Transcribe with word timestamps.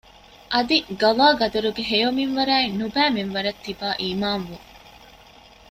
އަދި 0.53 0.77
ޤަޟާ 1.01 1.27
ޤަދަރުގެ 1.39 1.83
ހެޔޮ 1.91 2.09
މިންވަރާއި 2.17 2.67
ނުބައި 2.79 3.11
މިންވަރަށް 3.15 3.61
ތިބާ 3.63 3.87
އީމާން 4.01 4.45
ވުން 4.47 4.65